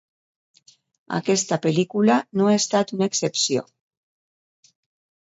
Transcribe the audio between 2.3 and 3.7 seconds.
no ha estat una excepció.